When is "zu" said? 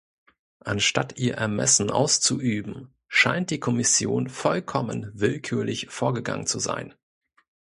6.47-6.57